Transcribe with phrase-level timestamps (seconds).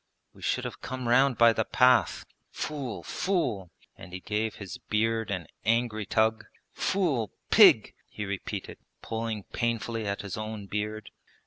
[0.33, 2.25] We should have come round by the path....
[2.49, 3.03] Fool!
[3.03, 6.47] fool!' and he gave his beard an angry tug.
[6.73, 7.29] Fool!
[7.51, 11.11] Pig!' he repeated, pulling painfully at his own beard.